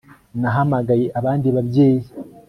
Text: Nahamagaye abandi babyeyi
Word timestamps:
Nahamagaye 0.39 1.05
abandi 1.19 1.47
babyeyi 1.55 2.03